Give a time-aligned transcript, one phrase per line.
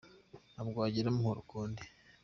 [0.51, 1.81] Ntabwo wagira amahoro ukundi.